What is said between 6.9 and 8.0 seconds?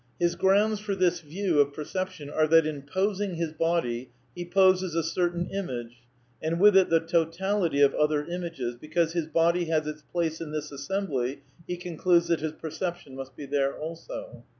totality of